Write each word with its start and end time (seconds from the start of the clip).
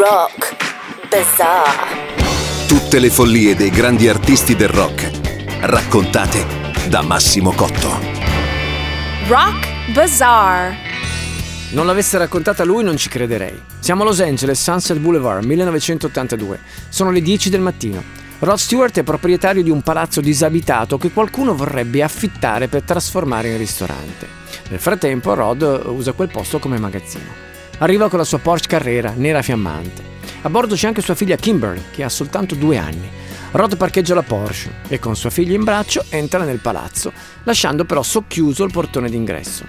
Rock 0.00 0.56
Bazaar. 1.10 2.66
Tutte 2.66 2.98
le 2.98 3.10
follie 3.10 3.54
dei 3.54 3.68
grandi 3.68 4.08
artisti 4.08 4.56
del 4.56 4.70
rock, 4.70 5.10
raccontate 5.60 6.46
da 6.88 7.02
Massimo 7.02 7.52
Cotto. 7.52 8.00
Rock 9.26 9.92
Bazaar. 9.92 10.74
Non 11.72 11.84
l'avesse 11.84 12.16
raccontata 12.16 12.64
lui 12.64 12.82
non 12.82 12.96
ci 12.96 13.10
crederei. 13.10 13.60
Siamo 13.78 14.00
a 14.00 14.06
Los 14.06 14.20
Angeles, 14.20 14.62
Sunset 14.62 14.96
Boulevard, 14.96 15.44
1982. 15.44 16.58
Sono 16.88 17.10
le 17.10 17.20
10 17.20 17.50
del 17.50 17.60
mattino. 17.60 18.02
Rod 18.38 18.56
Stewart 18.56 18.98
è 18.98 19.02
proprietario 19.02 19.62
di 19.62 19.68
un 19.68 19.82
palazzo 19.82 20.22
disabitato 20.22 20.96
che 20.96 21.10
qualcuno 21.10 21.54
vorrebbe 21.54 22.02
affittare 22.02 22.68
per 22.68 22.84
trasformare 22.84 23.50
in 23.50 23.58
ristorante. 23.58 24.26
Nel 24.70 24.80
frattempo 24.80 25.34
Rod 25.34 25.82
usa 25.88 26.12
quel 26.12 26.30
posto 26.30 26.58
come 26.58 26.78
magazzino. 26.78 27.49
Arriva 27.82 28.10
con 28.10 28.18
la 28.18 28.26
sua 28.26 28.38
Porsche 28.38 28.68
Carrera, 28.68 29.14
nera 29.16 29.40
fiammante. 29.40 30.02
A 30.42 30.50
bordo 30.50 30.74
c'è 30.74 30.86
anche 30.86 31.00
sua 31.00 31.14
figlia 31.14 31.36
Kimberly, 31.36 31.80
che 31.90 32.04
ha 32.04 32.10
soltanto 32.10 32.54
due 32.54 32.76
anni. 32.76 33.08
Rod 33.52 33.78
parcheggia 33.78 34.14
la 34.14 34.22
Porsche 34.22 34.70
e 34.88 34.98
con 34.98 35.16
sua 35.16 35.30
figlia 35.30 35.54
in 35.54 35.64
braccio 35.64 36.04
entra 36.10 36.44
nel 36.44 36.58
palazzo, 36.58 37.10
lasciando 37.44 37.86
però 37.86 38.02
socchiuso 38.02 38.64
il 38.64 38.70
portone 38.70 39.08
d'ingresso. 39.08 39.64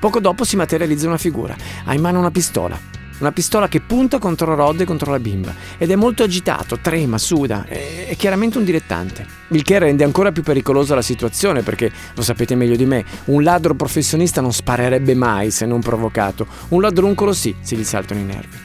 Poco 0.00 0.18
dopo 0.18 0.42
si 0.42 0.56
materializza 0.56 1.06
una 1.06 1.18
figura, 1.18 1.56
ha 1.84 1.94
in 1.94 2.00
mano 2.00 2.18
una 2.18 2.32
pistola. 2.32 2.76
Una 3.22 3.30
pistola 3.30 3.68
che 3.68 3.78
punta 3.78 4.18
contro 4.18 4.56
Rod 4.56 4.80
e 4.80 4.84
contro 4.84 5.12
la 5.12 5.20
bimba 5.20 5.54
ed 5.78 5.92
è 5.92 5.94
molto 5.94 6.24
agitato, 6.24 6.80
trema, 6.80 7.18
suda, 7.18 7.64
è, 7.68 8.16
chiaramente 8.18 8.58
un 8.58 8.64
dilettante. 8.64 9.24
Il 9.50 9.62
che 9.62 9.78
rende 9.78 10.02
ancora 10.02 10.32
più 10.32 10.42
pericolosa 10.42 10.96
la 10.96 11.02
situazione 11.02 11.62
perché, 11.62 11.92
lo 12.14 12.22
sapete 12.22 12.56
meglio 12.56 12.74
di 12.74 12.84
me, 12.84 13.04
un 13.26 13.44
ladro 13.44 13.76
professionista 13.76 14.40
non 14.40 14.52
sparerebbe 14.52 15.14
mai 15.14 15.52
se 15.52 15.66
non 15.66 15.80
provocato. 15.80 16.48
Un 16.70 16.80
ladruncolo 16.80 17.32
sì, 17.32 17.54
se 17.60 17.76
gli 17.76 17.84
saltano 17.84 18.18
i 18.18 18.24
nervi. 18.24 18.56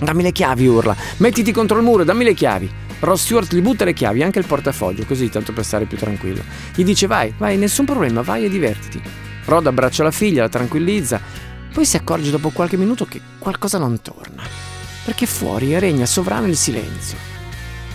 Dammi 0.00 0.22
le 0.22 0.32
chiavi, 0.32 0.66
urla. 0.66 0.96
Mettiti 1.18 1.52
contro 1.52 1.76
il 1.76 1.84
muro, 1.84 2.02
dammi 2.02 2.24
le 2.24 2.32
chiavi. 2.32 2.70
Ross 3.00 3.24
Stewart 3.24 3.54
gli 3.54 3.60
butta 3.60 3.84
le 3.84 3.92
chiavi, 3.92 4.22
anche 4.22 4.38
il 4.38 4.46
portafoglio, 4.46 5.04
così 5.04 5.28
tanto 5.28 5.52
per 5.52 5.66
stare 5.66 5.84
più 5.84 5.98
tranquillo. 5.98 6.42
Gli 6.74 6.82
dice 6.82 7.06
vai, 7.06 7.34
vai, 7.36 7.58
nessun 7.58 7.84
problema, 7.84 8.22
vai 8.22 8.46
e 8.46 8.48
divertiti. 8.48 9.02
Rod 9.44 9.66
abbraccia 9.66 10.02
la 10.02 10.10
figlia, 10.10 10.42
la 10.42 10.48
tranquillizza, 10.48 11.20
poi 11.76 11.84
si 11.84 11.96
accorge 11.96 12.30
dopo 12.30 12.48
qualche 12.48 12.78
minuto 12.78 13.04
che 13.04 13.20
qualcosa 13.38 13.76
non 13.76 14.00
torna, 14.00 14.42
perché 15.04 15.26
fuori 15.26 15.78
regna 15.78 16.06
sovrano 16.06 16.46
il 16.46 16.56
silenzio. 16.56 17.18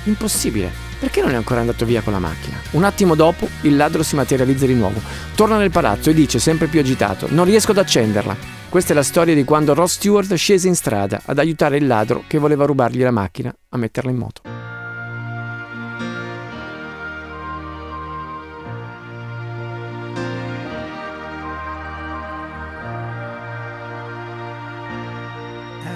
Impossibile, 0.03 0.71
perché 0.99 1.19
non 1.19 1.31
è 1.31 1.33
ancora 1.33 1.61
andato 1.61 1.83
via 1.83 2.03
con 2.03 2.13
la 2.13 2.19
macchina? 2.19 2.61
Un 2.73 2.83
attimo 2.83 3.15
dopo 3.15 3.49
il 3.61 3.75
ladro 3.75 4.03
si 4.03 4.15
materializza 4.15 4.67
di 4.67 4.75
nuovo, 4.75 5.01
torna 5.33 5.57
nel 5.57 5.71
palazzo 5.71 6.11
e 6.11 6.13
dice 6.13 6.37
sempre 6.37 6.67
più 6.67 6.79
agitato, 6.79 7.25
non 7.31 7.45
riesco 7.45 7.71
ad 7.71 7.79
accenderla. 7.79 8.37
Questa 8.69 8.91
è 8.91 8.95
la 8.95 9.01
storia 9.01 9.33
di 9.33 9.45
quando 9.45 9.73
Ross 9.73 9.93
Stewart 9.93 10.31
scese 10.35 10.67
in 10.67 10.75
strada 10.75 11.19
ad 11.25 11.39
aiutare 11.39 11.77
il 11.77 11.87
ladro 11.87 12.25
che 12.27 12.37
voleva 12.37 12.65
rubargli 12.65 13.01
la 13.01 13.09
macchina 13.09 13.51
a 13.69 13.77
metterla 13.77 14.11
in 14.11 14.17
moto. 14.17 14.60